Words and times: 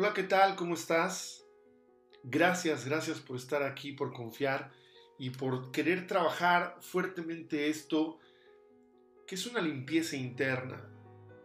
Hola, 0.00 0.14
¿qué 0.14 0.22
tal? 0.22 0.54
¿Cómo 0.54 0.74
estás? 0.74 1.44
Gracias, 2.22 2.84
gracias 2.84 3.18
por 3.18 3.34
estar 3.36 3.64
aquí, 3.64 3.90
por 3.90 4.12
confiar 4.12 4.70
y 5.18 5.30
por 5.30 5.72
querer 5.72 6.06
trabajar 6.06 6.76
fuertemente 6.80 7.68
esto, 7.68 8.20
que 9.26 9.34
es 9.34 9.44
una 9.46 9.60
limpieza 9.60 10.14
interna. 10.14 10.88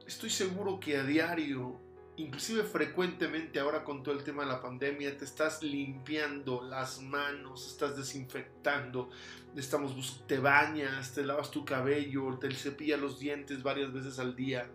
Estoy 0.06 0.30
seguro 0.30 0.80
que 0.80 0.98
a 0.98 1.04
diario, 1.04 1.82
inclusive 2.16 2.62
frecuentemente 2.62 3.60
ahora 3.60 3.84
con 3.84 4.04
todo 4.04 4.14
el 4.14 4.24
tema 4.24 4.44
de 4.44 4.52
la 4.52 4.62
pandemia, 4.62 5.18
te 5.18 5.26
estás 5.26 5.64
limpiando 5.64 6.62
las 6.62 7.02
manos, 7.02 7.66
estás 7.66 7.98
desinfectando, 7.98 9.10
estamos, 9.56 10.28
te 10.28 10.38
bañas, 10.38 11.12
te 11.16 11.26
lavas 11.26 11.50
tu 11.50 11.66
cabello, 11.66 12.38
te 12.38 12.54
cepillas 12.54 13.02
los 13.02 13.18
dientes 13.18 13.64
varias 13.64 13.92
veces 13.92 14.20
al 14.20 14.36
día, 14.36 14.70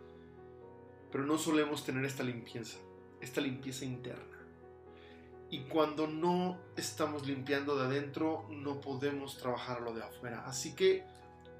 pero 1.12 1.24
no 1.24 1.38
solemos 1.38 1.84
tener 1.84 2.04
esta 2.04 2.24
limpieza 2.24 2.80
esta 3.20 3.40
limpieza 3.40 3.84
interna. 3.84 4.38
Y 5.50 5.60
cuando 5.60 6.06
no 6.06 6.58
estamos 6.76 7.26
limpiando 7.26 7.76
de 7.76 7.86
adentro, 7.86 8.46
no 8.50 8.80
podemos 8.80 9.38
trabajar 9.38 9.80
lo 9.80 9.94
de 9.94 10.02
afuera. 10.02 10.44
Así 10.46 10.74
que 10.74 11.04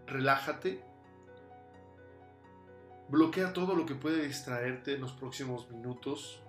relájate, 0.06 0.82
bloquea 3.09 3.52
todo 3.52 3.74
lo 3.74 3.87
que 3.87 3.95
puede 3.95 4.27
distraerte 4.27 4.95
en 4.95 5.01
los 5.01 5.12
próximos 5.12 5.70
minutos, 5.70 6.42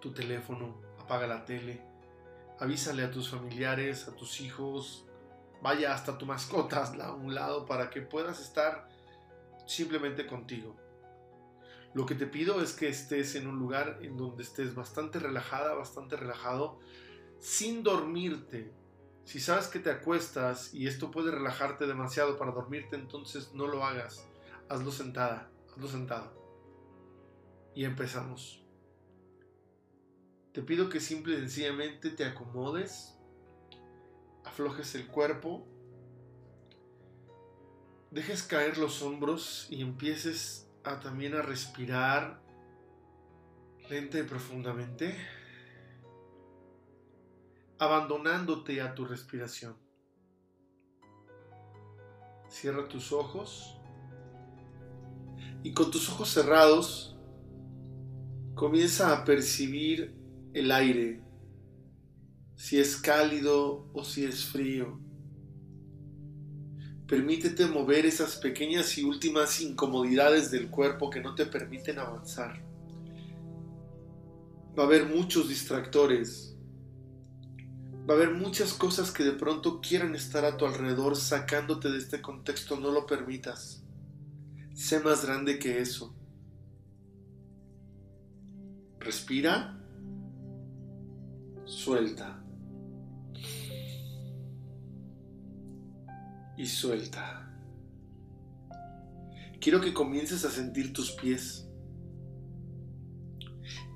tu 0.00 0.12
teléfono, 0.12 0.76
apaga 1.00 1.26
la 1.26 1.44
tele, 1.44 1.80
avísale 2.60 3.02
a 3.02 3.10
tus 3.10 3.30
familiares, 3.30 4.06
a 4.06 4.14
tus 4.14 4.40
hijos, 4.40 5.04
vaya 5.60 5.92
hasta 5.92 6.18
tu 6.18 6.26
mascota 6.26 6.84
a 6.84 7.14
un 7.14 7.34
lado 7.34 7.66
para 7.66 7.90
que 7.90 8.00
puedas 8.00 8.40
estar 8.40 8.88
simplemente 9.66 10.26
contigo. 10.26 10.76
Lo 11.94 12.06
que 12.06 12.14
te 12.14 12.26
pido 12.26 12.62
es 12.62 12.74
que 12.74 12.88
estés 12.88 13.34
en 13.34 13.46
un 13.46 13.58
lugar 13.58 13.98
en 14.02 14.16
donde 14.16 14.42
estés 14.42 14.74
bastante 14.74 15.18
relajada, 15.18 15.74
bastante 15.74 16.16
relajado, 16.16 16.78
sin 17.40 17.82
dormirte. 17.82 18.72
Si 19.24 19.40
sabes 19.40 19.68
que 19.68 19.78
te 19.78 19.90
acuestas 19.90 20.72
y 20.74 20.86
esto 20.86 21.10
puede 21.10 21.30
relajarte 21.30 21.86
demasiado 21.86 22.38
para 22.38 22.52
dormirte, 22.52 22.96
entonces 22.96 23.52
no 23.54 23.66
lo 23.66 23.84
hagas. 23.84 24.26
Hazlo 24.68 24.90
sentada, 24.90 25.50
hazlo 25.70 25.88
sentado. 25.88 26.32
Y 27.74 27.84
empezamos. 27.84 28.62
Te 30.52 30.62
pido 30.62 30.88
que 30.88 31.00
simple 31.00 31.34
y 31.34 31.38
sencillamente 31.38 32.10
te 32.10 32.24
acomodes, 32.24 33.16
aflojes 34.44 34.94
el 34.94 35.06
cuerpo, 35.06 35.66
dejes 38.10 38.42
caer 38.42 38.78
los 38.78 39.02
hombros 39.02 39.66
y 39.70 39.82
empieces 39.82 40.67
también 40.96 41.34
a 41.34 41.42
respirar 41.42 42.40
lenta 43.90 44.18
y 44.18 44.22
profundamente, 44.22 45.14
abandonándote 47.78 48.80
a 48.80 48.94
tu 48.94 49.04
respiración. 49.04 49.76
Cierra 52.48 52.88
tus 52.88 53.12
ojos 53.12 53.78
y 55.62 55.72
con 55.74 55.90
tus 55.90 56.08
ojos 56.08 56.30
cerrados 56.30 57.16
comienza 58.54 59.12
a 59.12 59.24
percibir 59.24 60.16
el 60.54 60.72
aire, 60.72 61.22
si 62.56 62.80
es 62.80 62.96
cálido 62.96 63.90
o 63.92 64.04
si 64.04 64.24
es 64.24 64.46
frío 64.46 65.07
Permítete 67.08 67.64
mover 67.64 68.04
esas 68.04 68.36
pequeñas 68.36 68.98
y 68.98 69.02
últimas 69.02 69.62
incomodidades 69.62 70.50
del 70.50 70.68
cuerpo 70.68 71.08
que 71.08 71.22
no 71.22 71.34
te 71.34 71.46
permiten 71.46 71.98
avanzar. 71.98 72.62
Va 74.78 74.82
a 74.82 74.86
haber 74.86 75.06
muchos 75.06 75.48
distractores. 75.48 76.54
Va 78.08 78.12
a 78.12 78.16
haber 78.18 78.32
muchas 78.32 78.74
cosas 78.74 79.10
que 79.10 79.24
de 79.24 79.32
pronto 79.32 79.80
quieran 79.80 80.14
estar 80.14 80.44
a 80.44 80.58
tu 80.58 80.66
alrededor 80.66 81.16
sacándote 81.16 81.90
de 81.90 81.96
este 81.96 82.20
contexto. 82.20 82.78
No 82.78 82.90
lo 82.90 83.06
permitas. 83.06 83.82
Sé 84.74 85.00
más 85.00 85.24
grande 85.24 85.58
que 85.58 85.80
eso. 85.80 86.14
Respira. 88.98 89.82
Suelta. 91.64 92.44
Y 96.58 96.66
suelta. 96.66 97.48
Quiero 99.60 99.80
que 99.80 99.94
comiences 99.94 100.44
a 100.44 100.50
sentir 100.50 100.92
tus 100.92 101.12
pies 101.12 101.68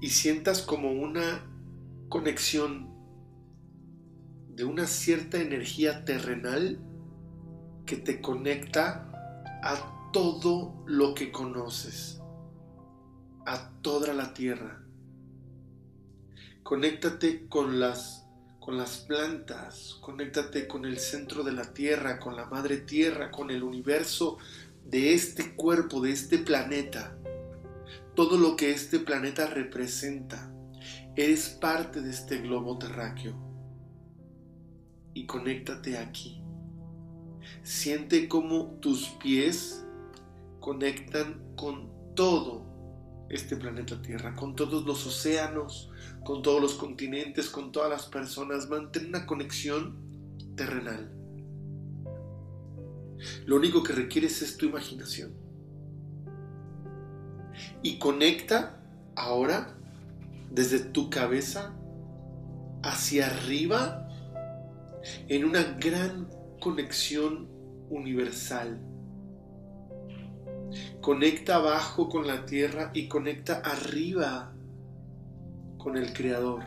y 0.01 0.09
sientas 0.11 0.63
como 0.63 0.93
una 0.93 1.45
conexión 2.09 2.89
de 4.49 4.65
una 4.65 4.87
cierta 4.87 5.41
energía 5.41 6.05
terrenal 6.05 6.79
que 7.85 7.97
te 7.97 8.21
conecta 8.21 9.11
a 9.63 10.11
todo 10.13 10.85
lo 10.87 11.15
que 11.15 11.33
conoces, 11.33 12.21
a 13.45 13.73
toda 13.83 14.15
la 14.15 14.35
tierra. 14.35 14.85
Conéctate 16.63 17.49
con 17.49 17.81
las 17.81 18.22
con 18.65 18.77
las 18.77 18.99
plantas, 18.99 19.97
conéctate 20.01 20.69
con 20.69 20.85
el 20.85 20.99
centro 20.99 21.43
de 21.43 21.51
la 21.51 21.75
tierra, 21.75 22.21
con 22.21 22.37
la 22.37 22.47
madre 22.47 22.77
tierra, 22.77 23.33
con 23.33 23.51
el 23.51 23.65
universo 23.65 24.39
de 24.85 25.15
este 25.15 25.57
cuerpo, 25.57 26.01
de 26.01 26.13
este 26.13 26.39
planeta. 26.39 27.19
Todo 28.15 28.39
lo 28.39 28.55
que 28.55 28.71
este 28.71 29.01
planeta 29.01 29.49
representa. 29.49 30.55
Eres 31.17 31.49
parte 31.49 32.03
de 32.03 32.11
este 32.11 32.39
globo 32.39 32.79
terráqueo. 32.79 33.35
Y 35.13 35.27
conéctate 35.27 35.99
aquí. 35.99 36.41
Siente 37.65 38.29
cómo 38.29 38.79
tus 38.81 39.09
pies 39.23 39.85
conectan 40.61 41.43
con 41.57 41.91
todo 42.15 43.27
este 43.29 43.57
planeta 43.57 44.01
Tierra, 44.01 44.37
con 44.37 44.55
todos 44.55 44.85
los 44.85 45.05
océanos, 45.05 45.92
con 46.25 46.43
todos 46.43 46.61
los 46.61 46.75
continentes, 46.75 47.49
con 47.49 47.73
todas 47.73 47.91
las 47.91 48.07
personas. 48.07 48.69
Mantén 48.69 49.07
una 49.09 49.27
conexión 49.27 49.97
terrenal. 50.57 51.13
Lo 53.47 53.57
único 53.57 53.83
que 53.83 53.93
requieres 53.93 54.43
es 54.43 54.57
tu 54.57 54.67
imaginación. 54.67 55.33
Y 57.83 57.99
conecta 57.99 58.81
ahora 59.15 59.77
desde 60.51 60.81
tu 60.81 61.11
cabeza 61.11 61.75
hacia 62.83 63.27
arriba 63.27 64.09
en 65.29 65.45
una 65.45 65.63
gran 65.79 66.29
conexión 66.61 67.49
universal 67.91 68.81
Conecta 71.01 71.57
abajo 71.57 72.09
con 72.09 72.27
la 72.27 72.47
tierra 72.47 72.91
y 72.95 73.09
conecta 73.09 73.57
arriba 73.57 74.52
con 75.83 75.97
el 75.97 76.13
Creador, 76.13 76.63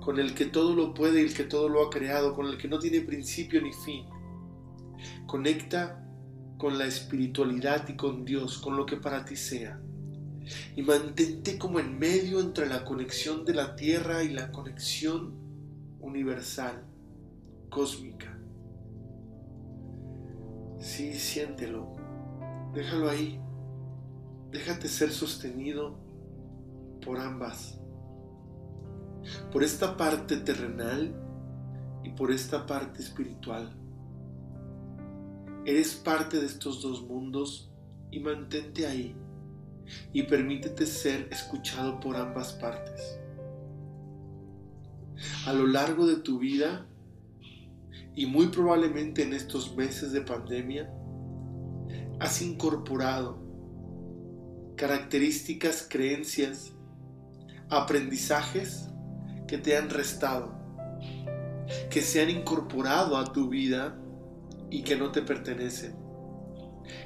con 0.00 0.20
el 0.20 0.34
que 0.34 0.44
todo 0.44 0.74
lo 0.74 0.92
puede 0.92 1.22
y 1.22 1.24
el 1.24 1.34
que 1.34 1.44
todo 1.44 1.68
lo 1.68 1.82
ha 1.82 1.90
creado, 1.90 2.34
con 2.34 2.46
el 2.46 2.58
que 2.58 2.68
no 2.68 2.78
tiene 2.78 3.00
principio 3.00 3.62
ni 3.62 3.72
fin. 3.72 4.04
Conecta 5.26 6.06
con 6.58 6.78
la 6.78 6.86
espiritualidad 6.86 7.88
y 7.88 7.96
con 7.96 8.24
Dios, 8.24 8.58
con 8.58 8.76
lo 8.76 8.84
que 8.84 8.96
para 8.96 9.24
ti 9.24 9.36
sea. 9.36 9.80
Y 10.76 10.82
mantente 10.82 11.58
como 11.58 11.80
en 11.80 11.98
medio 11.98 12.40
entre 12.40 12.66
la 12.66 12.84
conexión 12.84 13.44
de 13.44 13.54
la 13.54 13.74
tierra 13.74 14.22
y 14.22 14.28
la 14.28 14.52
conexión 14.52 15.34
universal, 16.00 16.84
cósmica. 17.70 18.38
Sí, 20.78 21.14
siéntelo. 21.14 21.96
Déjalo 22.74 23.08
ahí. 23.08 23.40
Déjate 24.50 24.88
ser 24.88 25.10
sostenido 25.10 26.05
por 27.06 27.18
ambas. 27.18 27.78
Por 29.52 29.62
esta 29.62 29.96
parte 29.96 30.36
terrenal 30.36 31.14
y 32.04 32.10
por 32.10 32.32
esta 32.32 32.66
parte 32.66 33.00
espiritual. 33.00 33.74
Eres 35.64 35.94
parte 35.94 36.38
de 36.38 36.46
estos 36.46 36.82
dos 36.82 37.02
mundos 37.02 37.72
y 38.10 38.20
mantente 38.20 38.86
ahí 38.86 39.16
y 40.12 40.24
permítete 40.24 40.84
ser 40.84 41.28
escuchado 41.30 41.98
por 42.00 42.16
ambas 42.16 42.52
partes. 42.52 43.18
A 45.46 45.52
lo 45.52 45.66
largo 45.66 46.06
de 46.06 46.16
tu 46.16 46.38
vida 46.38 46.86
y 48.16 48.26
muy 48.26 48.48
probablemente 48.48 49.22
en 49.22 49.32
estos 49.34 49.76
meses 49.76 50.10
de 50.12 50.22
pandemia, 50.22 50.90
has 52.18 52.40
incorporado 52.40 53.38
características, 54.76 55.86
creencias, 55.88 56.75
aprendizajes 57.68 58.88
que 59.46 59.58
te 59.58 59.76
han 59.76 59.90
restado, 59.90 60.54
que 61.90 62.00
se 62.00 62.22
han 62.22 62.30
incorporado 62.30 63.16
a 63.16 63.32
tu 63.32 63.48
vida 63.48 63.96
y 64.70 64.82
que 64.82 64.96
no 64.96 65.10
te 65.12 65.22
pertenecen. 65.22 65.94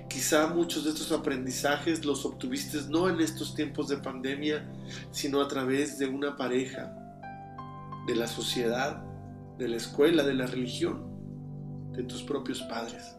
Quizá 0.09 0.49
muchos 0.49 0.85
de 0.85 0.91
estos 0.91 1.13
aprendizajes 1.13 2.05
los 2.05 2.25
obtuviste 2.27 2.79
no 2.89 3.09
en 3.09 3.21
estos 3.21 3.55
tiempos 3.55 3.89
de 3.89 3.97
pandemia, 3.97 4.71
sino 5.11 5.41
a 5.41 5.49
través 5.49 5.99
de 5.99 6.07
una 6.07 6.37
pareja, 6.37 6.95
de 8.07 8.17
la 8.17 8.27
sociedad, 8.27 9.03
de 9.57 9.69
la 9.69 9.77
escuela, 9.77 10.23
de 10.23 10.35
la 10.35 10.47
religión, 10.47 11.07
de 11.93 12.03
tus 12.03 12.23
propios 12.23 12.61
padres. 12.63 13.17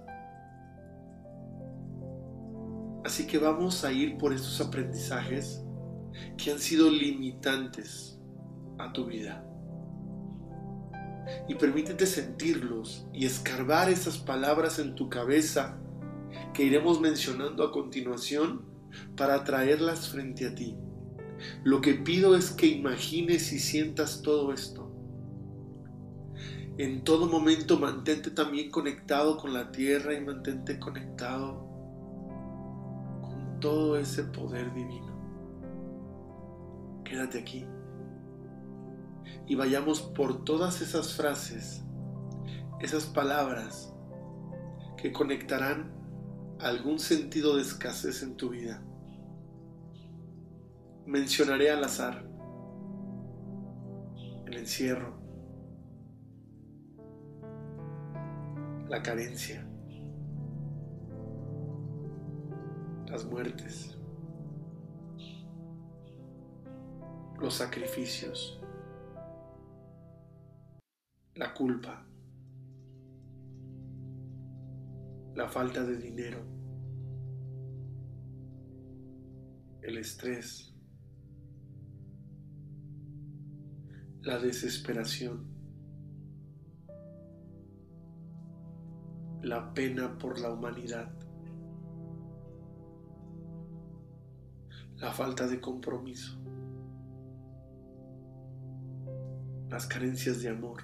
Así 3.03 3.25
que 3.25 3.39
vamos 3.39 3.83
a 3.83 3.91
ir 3.91 4.17
por 4.17 4.33
estos 4.33 4.61
aprendizajes 4.61 5.60
que 6.37 6.51
han 6.51 6.59
sido 6.59 6.89
limitantes 6.89 8.19
a 8.77 8.91
tu 8.93 9.05
vida. 9.05 9.45
Y 11.47 11.55
permítete 11.55 12.05
sentirlos 12.05 13.07
y 13.13 13.25
escarbar 13.25 13.89
esas 13.89 14.17
palabras 14.17 14.79
en 14.79 14.95
tu 14.95 15.09
cabeza 15.09 15.79
que 16.53 16.63
iremos 16.63 16.99
mencionando 16.99 17.63
a 17.63 17.71
continuación 17.71 18.65
para 19.15 19.43
traerlas 19.43 20.09
frente 20.09 20.47
a 20.47 20.55
ti. 20.55 20.77
Lo 21.63 21.81
que 21.81 21.93
pido 21.93 22.35
es 22.35 22.51
que 22.51 22.67
imagines 22.67 23.51
y 23.53 23.59
sientas 23.59 24.21
todo 24.21 24.53
esto. 24.53 24.91
En 26.77 27.03
todo 27.03 27.27
momento 27.27 27.77
mantente 27.77 28.31
también 28.31 28.71
conectado 28.71 29.37
con 29.37 29.53
la 29.53 29.71
tierra 29.71 30.13
y 30.13 30.21
mantente 30.21 30.79
conectado 30.79 31.67
con 33.21 33.59
todo 33.59 33.97
ese 33.97 34.23
poder 34.23 34.73
divino. 34.73 35.10
Quédate 37.11 37.39
aquí 37.39 37.67
y 39.45 39.55
vayamos 39.55 40.01
por 40.01 40.45
todas 40.45 40.79
esas 40.79 41.13
frases, 41.13 41.83
esas 42.79 43.05
palabras 43.05 43.93
que 44.95 45.11
conectarán 45.11 45.91
algún 46.61 46.99
sentido 46.99 47.57
de 47.57 47.63
escasez 47.63 48.23
en 48.23 48.37
tu 48.37 48.51
vida. 48.51 48.81
Mencionaré 51.05 51.69
al 51.69 51.83
azar 51.83 52.25
el 54.45 54.55
encierro, 54.55 55.19
la 58.87 59.03
carencia, 59.03 59.67
las 63.05 63.25
muertes, 63.25 64.00
los 67.41 67.55
sacrificios, 67.55 68.61
la 71.33 71.55
culpa, 71.55 72.05
la 75.33 75.49
falta 75.49 75.83
de 75.83 75.97
dinero, 75.97 76.39
el 79.81 79.97
estrés, 79.97 80.71
la 84.21 84.37
desesperación, 84.37 85.47
la 89.41 89.73
pena 89.73 90.15
por 90.19 90.39
la 90.39 90.51
humanidad, 90.51 91.11
la 94.97 95.11
falta 95.11 95.47
de 95.47 95.59
compromiso, 95.59 96.39
las 99.71 99.87
carencias 99.87 100.41
de 100.41 100.49
amor, 100.49 100.83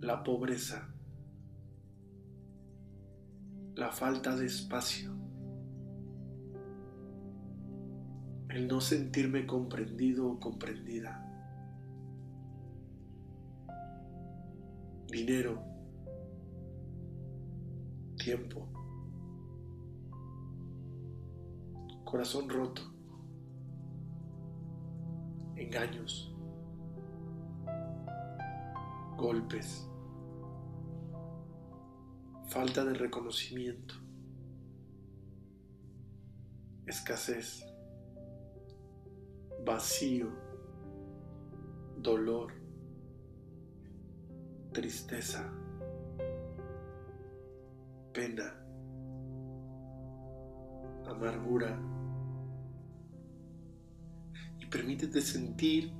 la 0.00 0.24
pobreza, 0.24 0.88
la 3.74 3.92
falta 3.92 4.34
de 4.34 4.46
espacio, 4.46 5.12
el 8.48 8.66
no 8.66 8.80
sentirme 8.80 9.46
comprendido 9.46 10.26
o 10.26 10.40
comprendida, 10.40 11.22
dinero, 15.08 15.62
tiempo, 18.16 18.66
corazón 22.06 22.48
roto, 22.48 22.95
engaños, 25.56 26.34
golpes 29.16 29.86
falta 32.48 32.84
de 32.84 32.94
reconocimiento, 32.94 33.94
escasez, 36.86 37.66
vacío, 39.64 40.30
dolor, 41.98 42.52
tristeza, 44.72 45.52
pena, 48.12 48.54
amargura. 51.06 51.95
Permítete 54.76 55.22
sentir 55.22 55.90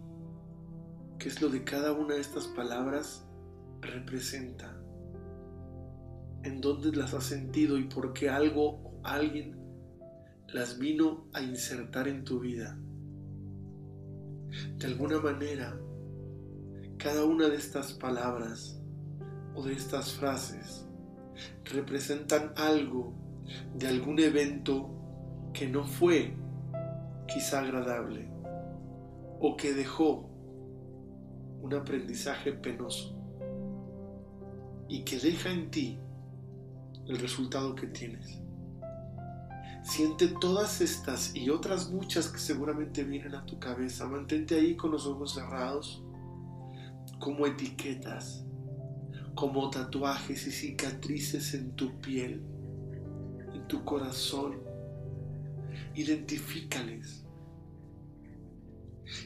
qué 1.19 1.31
es 1.31 1.41
lo 1.41 1.49
de 1.49 1.65
cada 1.65 1.93
una 1.93 2.17
de 2.17 2.21
estas 2.21 2.47
palabras 2.47 3.27
representa 3.81 4.79
en 6.43 6.61
dónde 6.61 6.95
las 6.95 7.15
has 7.15 7.25
sentido 7.25 7.79
y 7.79 7.85
por 7.85 8.13
qué 8.13 8.29
algo 8.29 8.83
o 8.85 9.01
alguien 9.03 9.57
las 10.49 10.79
vino 10.79 11.27
a 11.33 11.41
insertar 11.41 12.07
en 12.07 12.23
tu 12.23 12.41
vida. 12.41 12.79
De 14.77 14.87
alguna 14.87 15.21
manera, 15.21 15.81
cada 16.99 17.25
una 17.25 17.49
de 17.49 17.57
estas 17.57 17.95
palabras 17.95 18.79
o 19.55 19.65
de 19.65 19.73
estas 19.73 20.13
frases 20.13 20.87
representan 21.65 22.53
algo 22.57 23.15
de 23.75 23.89
algún 23.89 24.19
evento 24.19 24.91
que 25.55 25.67
no 25.67 25.83
fue 25.83 26.37
quizá 27.27 27.61
agradable 27.61 28.36
o 29.41 29.57
que 29.57 29.73
dejó 29.73 30.31
un 31.61 31.75
aprendizaje 31.75 32.53
penoso 32.53 33.17
y 34.89 35.05
que 35.05 35.19
deja 35.19 35.51
en 35.51 35.71
ti 35.71 35.99
el 37.07 37.19
resultado 37.19 37.75
que 37.75 37.87
tienes. 37.87 38.41
Siente 39.83 40.29
todas 40.41 40.81
estas 40.81 41.35
y 41.37 41.51
otras 41.51 41.91
muchas 41.91 42.29
que 42.29 42.39
seguramente 42.39 43.05
vienen 43.05 43.35
a 43.35 43.47
tu 43.47 43.59
cabeza. 43.61 44.07
Mantente 44.07 44.57
ahí 44.57 44.77
con 44.77 44.91
los 44.91 45.07
ojos 45.07 45.35
cerrados, 45.35 46.03
como 47.21 47.47
etiquetas, 47.47 48.45
como 49.37 49.71
tatuajes 49.71 50.47
y 50.47 50.51
cicatrices 50.51 51.55
en 51.55 51.73
tu 51.77 52.01
piel, 52.01 52.43
en 53.55 53.69
tu 53.69 53.85
corazón. 53.85 54.61
Identifícales. 55.95 57.26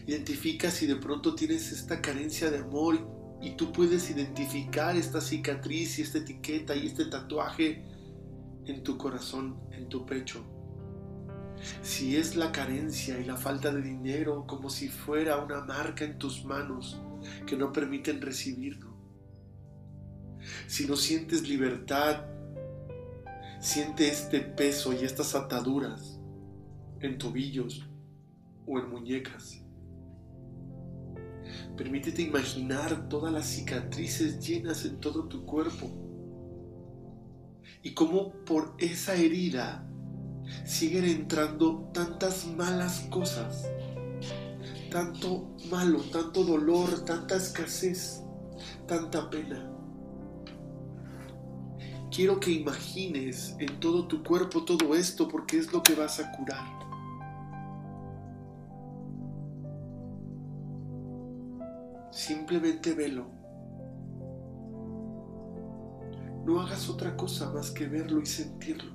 Identifica 0.07 0.71
si 0.71 0.87
de 0.87 0.97
pronto 0.97 1.35
tienes 1.35 1.73
esta 1.73 2.01
carencia 2.01 2.51
de 2.51 2.59
amor 2.59 3.39
y 3.41 3.53
tú 3.57 3.73
puedes 3.73 4.11
identificar 4.11 4.97
esta 4.97 5.21
cicatriz 5.21 5.99
y 5.99 6.03
esta 6.03 6.19
etiqueta 6.19 6.77
y 6.77 6.87
este 6.87 7.07
tatuaje 7.07 7.85
en 8.67 8.83
tu 8.83 8.99
corazón, 8.99 9.59
en 9.73 9.89
tu 9.89 10.05
pecho. 10.05 10.45
Si 11.83 12.17
es 12.17 12.37
la 12.37 12.53
carencia 12.53 13.19
y 13.19 13.25
la 13.25 13.37
falta 13.37 13.73
de 13.73 13.83
dinero 13.83 14.47
como 14.47 14.71
si 14.71 14.89
fuera 14.89 15.39
una 15.39 15.61
marca 15.63 16.05
en 16.05 16.19
tus 16.19 16.45
manos 16.45 17.01
que 17.47 17.57
no 17.57 17.73
permiten 17.73 18.21
recibirlo. 18.21 18.97
Si 20.67 20.87
no 20.87 20.97
sientes 20.97 21.49
libertad, 21.49 22.25
siente 23.61 24.09
este 24.09 24.41
peso 24.41 24.93
y 24.93 25.05
estas 25.05 25.35
ataduras 25.35 26.19
en 27.01 27.19
tobillos 27.19 27.87
o 28.67 28.79
en 28.79 28.89
muñecas. 28.89 29.60
Permítete 31.77 32.23
imaginar 32.23 33.09
todas 33.09 33.33
las 33.33 33.47
cicatrices 33.47 34.41
llenas 34.47 34.85
en 34.85 35.01
todo 35.01 35.29
tu 35.29 35.45
cuerpo 35.45 35.91
y 37.83 37.95
cómo 37.95 38.33
por 38.45 38.75
esa 38.79 39.15
herida 39.15 39.87
siguen 40.65 41.05
entrando 41.05 41.91
tantas 41.95 42.47
malas 42.47 43.07
cosas, 43.11 43.67
tanto 44.91 45.57
malo, 45.71 46.01
tanto 46.13 46.45
dolor, 46.45 47.05
tanta 47.05 47.37
escasez, 47.37 48.23
tanta 48.87 49.31
pena. 49.31 49.67
Quiero 52.11 52.41
que 52.41 52.51
imagines 52.51 53.55
en 53.61 53.79
todo 53.79 54.07
tu 54.09 54.25
cuerpo 54.25 54.65
todo 54.65 54.95
esto 54.97 55.29
porque 55.29 55.59
es 55.59 55.73
lo 55.73 55.83
que 55.83 55.95
vas 55.95 56.19
a 56.19 56.33
curar. 56.33 56.90
Simplemente 62.31 62.95
velo. 62.95 63.27
no 66.45 66.61
hagas 66.61 66.89
otra 66.89 67.17
cosa 67.17 67.51
más 67.51 67.73
que 67.73 67.89
verlo 67.89 68.21
y 68.21 68.27
sentirlo. 68.27 68.93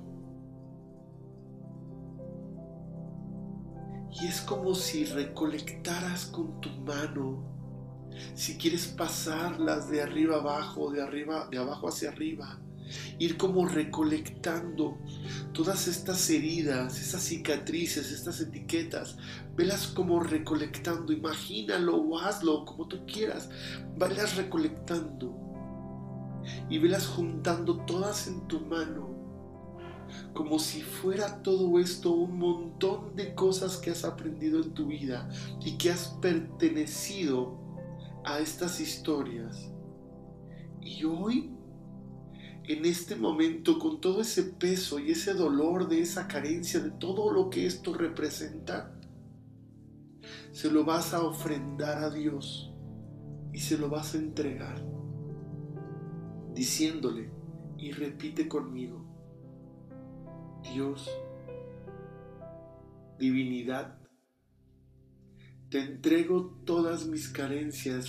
Y 4.10 4.26
es 4.26 4.40
como 4.40 4.74
si 4.74 5.04
recolectaras 5.04 6.24
con 6.24 6.62
tu 6.62 6.70
mano, 6.80 7.44
si 8.34 8.56
quieres 8.56 8.86
pasarlas 8.86 9.90
de 9.90 10.00
arriba 10.00 10.36
abajo, 10.36 10.90
de 10.90 11.02
arriba, 11.02 11.46
de 11.50 11.58
abajo 11.58 11.88
hacia 11.88 12.08
arriba, 12.08 12.58
ir 13.18 13.36
como 13.36 13.66
recolectando 13.66 14.98
todas 15.52 15.88
estas 15.88 16.28
heridas, 16.30 17.00
esas 17.00 17.22
cicatrices, 17.22 18.12
estas 18.12 18.40
etiquetas, 18.40 19.16
velas 19.56 19.86
como 19.88 20.20
recolectando, 20.20 21.12
imagínalo 21.12 22.18
hazlo 22.18 22.64
como 22.64 22.88
tú 22.88 23.04
quieras, 23.06 23.48
velas 23.96 24.36
recolectando 24.36 25.34
y 26.68 26.78
velas 26.78 27.06
juntando 27.06 27.78
todas 27.86 28.28
en 28.28 28.46
tu 28.46 28.60
mano, 28.60 29.14
como 30.32 30.58
si 30.58 30.82
fuera 30.82 31.42
todo 31.42 31.78
esto 31.78 32.12
un 32.12 32.38
montón 32.38 33.16
de 33.16 33.34
cosas 33.34 33.76
que 33.76 33.90
has 33.90 34.04
aprendido 34.04 34.62
en 34.62 34.74
tu 34.74 34.86
vida 34.86 35.28
y 35.64 35.76
que 35.78 35.90
has 35.90 36.08
pertenecido 36.20 37.58
a 38.24 38.40
estas 38.40 38.80
historias. 38.80 39.70
Y 40.80 41.04
hoy 41.04 41.55
en 42.68 42.84
este 42.84 43.14
momento 43.14 43.78
con 43.78 44.00
todo 44.00 44.20
ese 44.20 44.42
peso 44.42 44.98
y 44.98 45.12
ese 45.12 45.34
dolor 45.34 45.88
de 45.88 46.00
esa 46.00 46.26
carencia, 46.26 46.80
de 46.80 46.90
todo 46.90 47.32
lo 47.32 47.48
que 47.48 47.66
esto 47.66 47.94
representa, 47.94 48.98
se 50.50 50.70
lo 50.70 50.84
vas 50.84 51.14
a 51.14 51.22
ofrendar 51.22 52.02
a 52.02 52.10
Dios 52.10 52.72
y 53.52 53.60
se 53.60 53.78
lo 53.78 53.88
vas 53.88 54.14
a 54.14 54.18
entregar, 54.18 54.82
diciéndole, 56.54 57.30
y 57.78 57.92
repite 57.92 58.48
conmigo, 58.48 59.04
Dios, 60.62 61.08
divinidad, 63.18 64.00
te 65.70 65.82
entrego 65.82 66.58
todas 66.64 67.06
mis 67.06 67.28
carencias, 67.28 68.08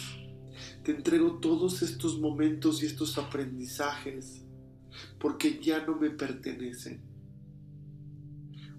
te 0.84 0.94
entrego 0.94 1.40
todos 1.40 1.84
estos 1.84 2.20
momentos 2.20 2.82
y 2.82 2.88
estos 2.88 3.20
aprendizajes 3.20 4.47
porque 5.20 5.60
ya 5.62 5.86
no 5.86 5.96
me 5.96 6.10
pertenecen. 6.10 7.02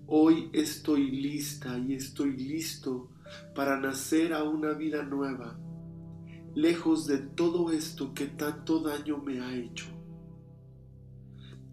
Hoy 0.06 0.50
estoy 0.52 1.10
lista 1.10 1.78
y 1.78 1.94
estoy 1.94 2.36
listo 2.36 3.10
para 3.54 3.78
nacer 3.78 4.32
a 4.32 4.42
una 4.42 4.72
vida 4.72 5.02
nueva, 5.02 5.58
lejos 6.54 7.06
de 7.06 7.18
todo 7.18 7.70
esto 7.70 8.14
que 8.14 8.26
tanto 8.26 8.80
daño 8.80 9.18
me 9.18 9.40
ha 9.40 9.54
hecho. 9.54 9.86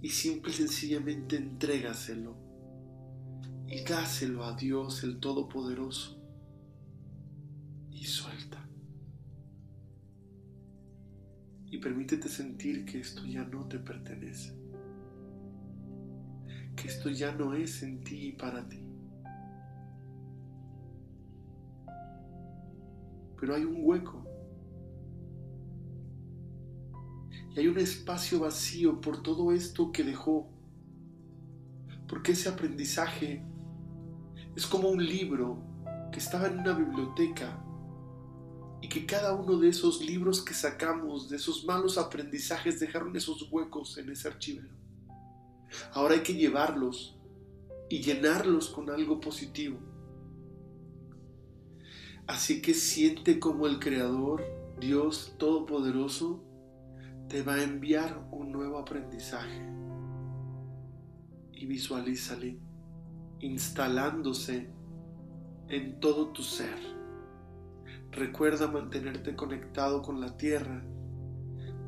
Y 0.02 0.10
simple 0.10 0.52
y 0.52 0.56
sencillamente 0.56 1.38
entrégaselo 1.38 2.46
y 3.68 3.84
dáselo 3.84 4.44
a 4.46 4.56
Dios 4.56 5.04
el 5.04 5.20
Todopoderoso 5.20 6.18
y 7.92 8.06
suelta. 8.06 8.45
Y 11.72 11.78
permítete 11.80 12.30
sentir 12.30 12.86
que 12.86 13.00
esto 13.00 13.26
ya 13.26 13.44
no 13.44 13.68
te 13.68 13.80
pertenece, 13.80 14.54
que 16.76 16.88
esto 16.88 17.10
ya 17.10 17.34
no 17.34 17.54
es 17.54 17.84
en 17.84 18.04
ti 18.04 18.28
y 18.28 18.32
para 18.34 18.68
ti. 18.68 18.82
Pero 23.40 23.56
hay 23.56 23.66
un 23.66 23.78
hueco 23.80 24.24
y 27.56 27.60
hay 27.60 27.68
un 27.68 27.78
espacio 27.78 28.40
vacío 28.40 29.02
por 29.02 29.24
todo 29.24 29.52
esto 29.52 29.92
que 29.92 30.04
dejó, 30.04 30.50
porque 32.08 32.34
ese 32.34 32.50
aprendizaje 32.50 33.44
es 34.56 34.66
como 34.66 34.90
un 34.90 35.06
libro 35.06 35.64
que 36.12 36.20
estaba 36.20 36.48
en 36.48 36.60
una 36.60 36.74
biblioteca 36.74 37.65
y 38.86 38.88
que 38.88 39.08
cada 39.08 39.34
uno 39.34 39.58
de 39.58 39.70
esos 39.70 40.06
libros 40.06 40.44
que 40.44 40.54
sacamos, 40.54 41.28
de 41.28 41.38
esos 41.38 41.66
malos 41.66 41.98
aprendizajes, 41.98 42.80
dejaron 42.80 43.16
esos 43.16 43.52
huecos 43.52 43.98
en 43.98 44.12
ese 44.12 44.28
archivero. 44.28 44.76
Ahora 45.92 46.14
hay 46.14 46.20
que 46.20 46.36
llevarlos 46.36 47.18
y 47.90 48.04
llenarlos 48.04 48.70
con 48.70 48.92
algo 48.92 49.20
positivo. 49.20 49.80
Así 52.28 52.62
que 52.62 52.76
siente 52.76 53.40
como 53.40 53.66
el 53.66 53.80
Creador, 53.80 54.46
Dios 54.80 55.34
Todopoderoso, 55.40 56.44
te 57.28 57.42
va 57.42 57.56
a 57.56 57.64
enviar 57.64 58.30
un 58.32 58.52
nuevo 58.52 58.78
aprendizaje. 58.78 59.66
Y 61.54 61.66
visualízale 61.66 62.60
instalándose 63.40 64.70
en 65.70 66.00
todo 66.00 66.28
tu 66.28 66.44
ser 66.44 66.95
Recuerda 68.16 68.68
mantenerte 68.68 69.36
conectado 69.36 70.02
con 70.02 70.22
la 70.22 70.38
tierra 70.38 70.82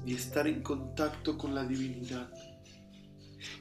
y 0.06 0.14
estar 0.14 0.46
en 0.46 0.62
contacto 0.62 1.38
con 1.38 1.56
la 1.56 1.66
divinidad. 1.66 2.30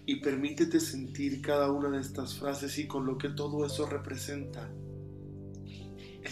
Y 0.04 0.16
permítete 0.16 0.80
sentir 0.80 1.40
cada 1.42 1.70
una 1.70 1.90
de 1.90 2.00
estas 2.00 2.36
frases 2.36 2.76
y 2.78 2.88
con 2.88 3.06
lo 3.06 3.18
que 3.18 3.28
todo 3.28 3.64
eso 3.64 3.86
representa. 3.86 4.68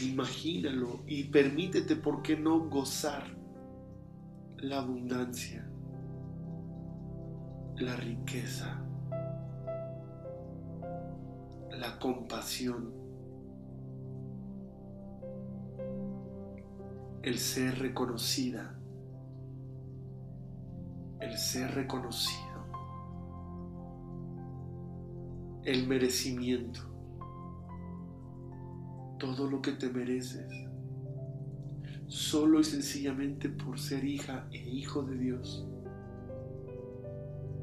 Imagínalo 0.02 1.04
y 1.06 1.22
permítete, 1.22 1.94
¿por 1.94 2.20
qué 2.20 2.36
no 2.36 2.68
gozar 2.68 3.36
la 4.56 4.80
abundancia, 4.80 5.70
la 7.76 7.94
riqueza, 7.94 8.84
la 11.70 11.96
compasión? 12.00 13.03
El 17.24 17.38
ser 17.38 17.78
reconocida, 17.78 18.78
el 21.20 21.38
ser 21.38 21.74
reconocido, 21.74 22.66
el 25.64 25.88
merecimiento, 25.88 26.80
todo 29.18 29.48
lo 29.50 29.62
que 29.62 29.72
te 29.72 29.88
mereces, 29.88 30.52
solo 32.08 32.60
y 32.60 32.64
sencillamente 32.64 33.48
por 33.48 33.80
ser 33.80 34.04
hija 34.04 34.46
e 34.52 34.58
hijo 34.58 35.02
de 35.02 35.16
Dios, 35.16 35.66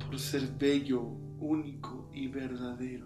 por 0.03 0.17
ser 0.17 0.57
bello, 0.57 1.03
único 1.39 2.09
y 2.11 2.29
verdadero. 2.29 3.05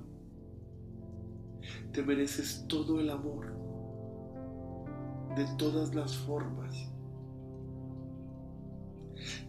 Te 1.91 2.01
mereces 2.01 2.63
todo 2.69 3.01
el 3.01 3.09
amor 3.09 3.64
de 5.35 5.45
todas 5.57 5.93
las 5.93 6.15
formas. 6.15 6.89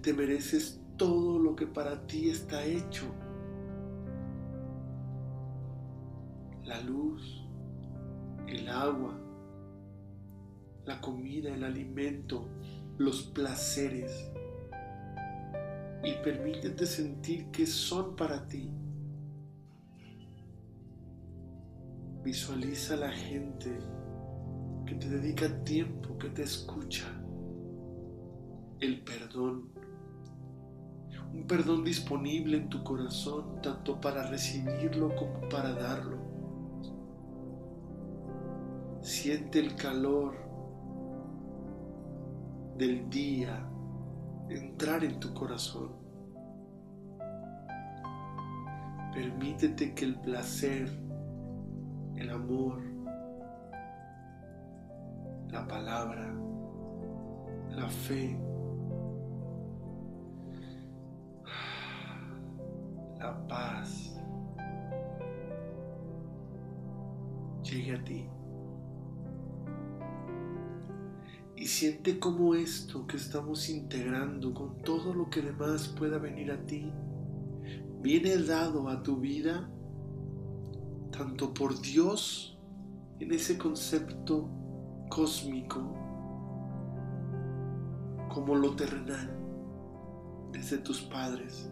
Te 0.02 0.12
mereces 0.12 0.80
todo 0.96 1.38
lo 1.38 1.54
que 1.54 1.66
para 1.66 2.06
ti 2.06 2.30
está 2.30 2.64
hecho. 2.64 3.04
La 6.64 6.80
luz, 6.80 7.44
el 8.48 8.68
agua, 8.68 9.18
la 10.84 11.00
comida, 11.00 11.54
el 11.54 11.62
alimento, 11.64 12.48
los 12.98 13.22
placeres. 13.22 14.30
Y 16.02 16.12
permítete 16.24 16.86
sentir 16.86 17.50
que 17.50 17.66
son 17.66 18.16
para 18.16 18.46
ti. 18.46 18.70
Visualiza 22.22 22.96
la 22.96 23.10
gente 23.12 23.78
que 24.86 24.94
te 24.94 25.08
dedica 25.08 25.64
tiempo, 25.64 26.16
que 26.16 26.28
te 26.28 26.44
escucha. 26.44 27.04
El 28.80 29.02
perdón. 29.02 29.72
Un 31.32 31.46
perdón 31.46 31.84
disponible 31.84 32.56
en 32.56 32.68
tu 32.68 32.82
corazón 32.82 33.60
tanto 33.60 34.00
para 34.00 34.28
recibirlo 34.28 35.14
como 35.16 35.48
para 35.48 35.72
darlo. 35.72 36.16
Siente 39.02 39.58
el 39.58 39.74
calor 39.76 40.34
del 42.78 43.10
día 43.10 43.68
entrar 44.48 45.04
en 45.04 45.18
tu 45.18 45.34
corazón. 45.34 45.90
Permítete 49.12 49.94
que 49.94 50.04
el 50.04 50.20
placer, 50.20 50.88
el 52.16 52.30
amor, 52.30 52.95
la 55.56 55.66
palabra, 55.66 56.34
la 57.70 57.88
fe, 57.88 58.38
la 63.18 63.46
paz 63.48 64.20
llegue 67.62 67.94
a 67.94 68.04
ti. 68.04 68.28
Y 71.56 71.66
siente 71.66 72.18
cómo 72.18 72.54
esto 72.54 73.06
que 73.06 73.16
estamos 73.16 73.70
integrando 73.70 74.52
con 74.52 74.82
todo 74.82 75.14
lo 75.14 75.30
que 75.30 75.40
demás 75.40 75.88
pueda 75.88 76.18
venir 76.18 76.52
a 76.52 76.66
ti, 76.66 76.92
viene 78.02 78.36
dado 78.36 78.90
a 78.90 79.02
tu 79.02 79.16
vida 79.16 79.70
tanto 81.10 81.54
por 81.54 81.80
Dios 81.80 82.58
en 83.20 83.32
ese 83.32 83.56
concepto 83.56 84.50
cósmico 85.08 85.80
como 88.32 88.54
lo 88.54 88.76
terrenal 88.76 89.30
desde 90.52 90.78
tus 90.78 91.00
padres. 91.02 91.70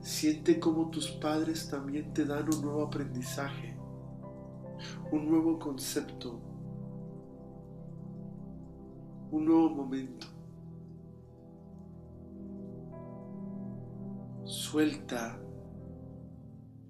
Siente 0.00 0.60
como 0.60 0.90
tus 0.90 1.10
padres 1.10 1.68
también 1.70 2.12
te 2.12 2.24
dan 2.26 2.52
un 2.52 2.60
nuevo 2.60 2.82
aprendizaje, 2.82 3.74
un 5.10 5.30
nuevo 5.30 5.58
concepto, 5.58 6.40
un 9.30 9.46
nuevo 9.46 9.70
momento. 9.70 10.26
Suelta 14.44 15.40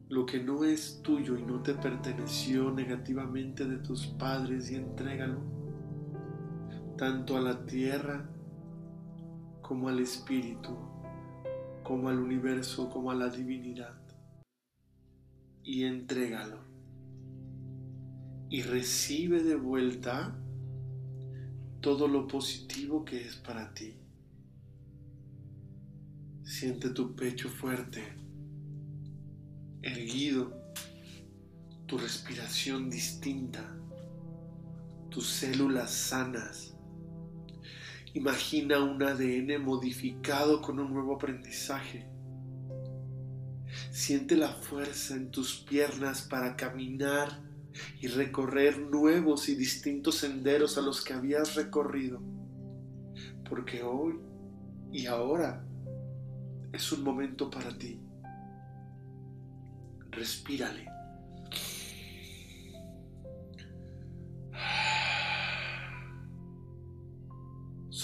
lo 0.09 0.27
que 0.27 0.43
no 0.43 0.65
es 0.65 1.01
tuyo 1.03 1.37
y 1.39 1.43
no 1.43 1.63
te 1.63 1.75
perteneció 1.75 2.71
negativamente 2.71 3.67
de 3.67 3.79
tus 3.79 4.07
padres 4.07 4.71
y 4.71 4.77
entrégalo 4.77 5.41
tanto 6.97 7.37
a 7.37 7.41
la 7.41 7.65
tierra 7.67 8.29
como 9.63 9.89
al 9.89 9.99
espíritu, 10.01 10.77
como 11.83 12.09
al 12.09 12.19
universo, 12.19 12.91
como 12.91 13.11
a 13.11 13.15
la 13.15 13.29
divinidad. 13.29 13.99
Y 15.63 15.85
entrégalo. 15.85 16.59
Y 18.51 18.63
recibe 18.63 19.43
de 19.43 19.57
vuelta 19.57 20.39
todo 21.81 22.07
lo 22.07 22.29
positivo 22.29 23.05
que 23.05 23.23
es 23.23 23.37
para 23.37 23.73
ti. 23.73 23.97
Siente 26.45 26.91
tu 26.91 27.17
pecho 27.17 27.49
fuerte, 27.49 28.03
erguido, 29.85 30.53
tu 31.87 31.99
respiración 31.99 32.91
distinta, 32.91 33.77
tus 35.11 35.29
células 35.29 35.91
sanas 35.91 36.75
Imagina 38.15 38.79
un 38.79 39.03
ADN 39.03 39.61
modificado 39.61 40.63
con 40.63 40.79
un 40.79 40.95
nuevo 40.95 41.17
aprendizaje. 41.17 42.07
Siente 43.91 44.37
la 44.37 44.53
fuerza 44.53 45.17
en 45.17 45.33
tus 45.33 45.57
piernas 45.57 46.23
para 46.23 46.55
caminar 46.55 47.43
y 48.01 48.07
recorrer 48.07 48.79
nuevos 48.79 49.49
y 49.49 49.57
distintos 49.57 50.19
senderos 50.19 50.79
a 50.79 50.83
los 50.83 51.03
que 51.03 51.13
habías 51.13 51.57
recorrido. 51.57 52.23
Porque 53.49 53.83
hoy 53.83 54.21
y 54.93 55.07
ahora 55.07 55.67
es 56.73 56.93
un 56.93 57.03
momento 57.03 57.51
para 57.51 57.77
ti. 57.77 58.04
Respírale. 60.17 60.95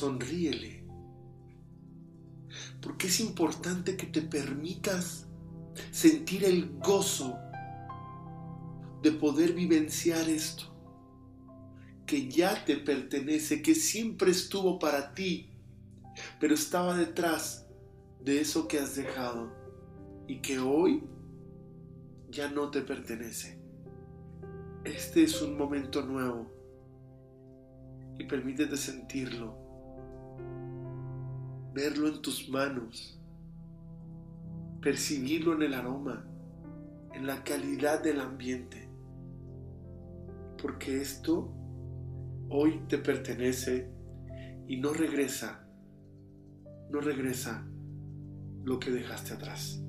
sonríele. 0.01 0.83
Porque 2.81 3.09
es 3.09 3.21
importante 3.21 3.97
que 3.97 4.07
te 4.07 4.23
permitas 4.23 5.27
sentir 5.91 6.45
el 6.45 6.79
gozo 6.79 7.39
de 9.03 9.13
poder 9.13 9.53
vivenciar 9.53 10.29
esto, 10.29 10.65
que 12.07 12.29
ya 12.29 12.65
te 12.65 12.77
pertenece, 12.77 13.61
que 13.61 13.75
siempre 13.75 14.31
estuvo 14.31 14.79
para 14.79 15.15
ti, 15.15 15.51
pero 16.39 16.55
estaba 16.55 16.97
detrás 16.97 17.67
de 18.25 18.41
eso 18.41 18.69
que 18.69 18.79
has 18.79 18.97
dejado 18.97 19.53
y 20.27 20.41
que 20.41 20.59
hoy 20.59 21.03
ya 22.31 22.51
no 22.51 22.71
te 22.71 22.83
pertenece. 22.83 23.61
Este 24.85 25.23
es 25.23 25.43
un 25.43 25.57
momento 25.59 26.03
nuevo 26.03 26.51
y 28.19 28.25
permítete 28.25 28.77
sentirlo 28.77 29.71
verlo 31.73 32.09
en 32.09 32.21
tus 32.21 32.49
manos, 32.49 33.19
percibirlo 34.81 35.55
en 35.55 35.63
el 35.63 35.75
aroma, 35.75 36.27
en 37.15 37.27
la 37.27 37.45
calidad 37.45 38.03
del 38.03 38.21
ambiente, 38.21 38.89
porque 40.61 41.01
esto 41.01 41.53
hoy 42.49 42.83
te 42.89 42.99
pertenece 42.99 43.91
y 44.67 44.79
no 44.79 44.93
regresa, 44.93 45.67
no 46.91 47.01
regresa 47.01 47.67
lo 48.65 48.79
que 48.79 48.91
dejaste 48.91 49.35
atrás. 49.35 49.83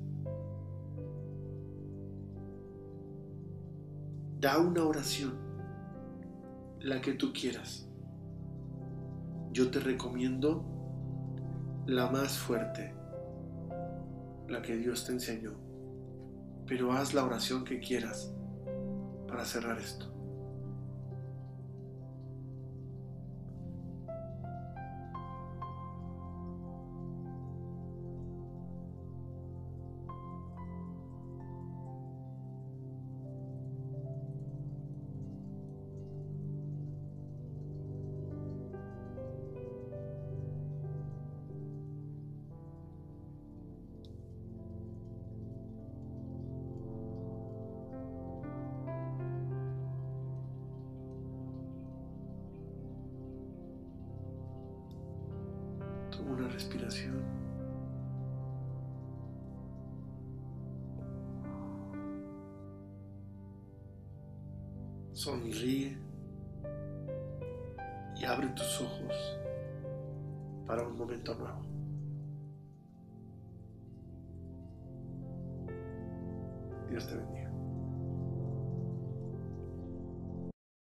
Da 4.42 4.58
una 4.58 4.82
oración, 4.82 5.38
la 6.80 7.00
que 7.00 7.12
tú 7.12 7.32
quieras. 7.32 7.88
Yo 9.52 9.70
te 9.70 9.78
recomiendo 9.78 10.64
la 11.86 12.10
más 12.10 12.38
fuerte, 12.38 12.92
la 14.48 14.60
que 14.60 14.76
Dios 14.76 15.06
te 15.06 15.12
enseñó. 15.12 15.52
Pero 16.66 16.90
haz 16.90 17.14
la 17.14 17.24
oración 17.24 17.64
que 17.64 17.78
quieras 17.78 18.34
para 19.28 19.44
cerrar 19.44 19.78
esto. 19.78 20.11
Una 56.32 56.48
respiración. 56.48 57.22
Sonríe 65.12 65.91